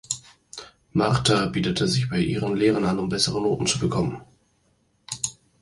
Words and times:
Marta 0.93 1.45
biederte 1.45 1.87
sich 1.87 2.09
bei 2.09 2.17
ihren 2.17 2.57
Lehrern 2.57 2.85
an, 2.85 2.97
um 2.97 3.07
bessere 3.09 3.39
Noten 3.39 3.67
zu 3.67 3.77
bekommen. 3.77 4.23